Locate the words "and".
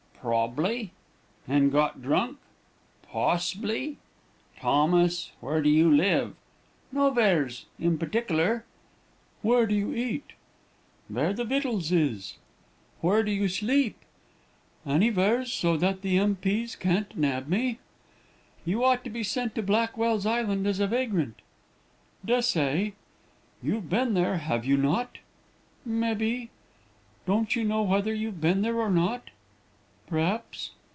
1.47-1.71